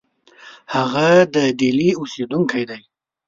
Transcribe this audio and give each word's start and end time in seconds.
هغه 0.73 1.07
د 1.33 1.35
ډهلي 1.59 1.89
اوسېدونکی 1.99 2.63
دی. 2.69 2.81